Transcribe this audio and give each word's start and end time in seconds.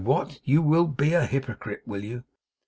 What, 0.03 0.39
you 0.43 0.63
WILL 0.63 0.87
be 0.87 1.13
a 1.13 1.27
hypocrite, 1.27 1.83
will 1.85 2.03
you? 2.03 2.23